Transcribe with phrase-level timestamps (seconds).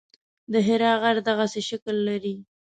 [0.51, 2.35] د حرا غر دغسې شکل لري.